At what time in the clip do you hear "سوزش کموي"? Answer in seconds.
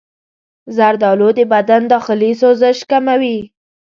2.41-3.37